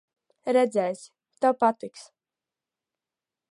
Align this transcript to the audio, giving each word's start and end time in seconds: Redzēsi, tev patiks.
Redzēsi, 0.55 1.11
tev 1.45 1.55
patiks. 1.65 2.09